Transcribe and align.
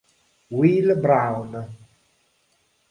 Will 0.49 0.97
Brown 0.97 1.53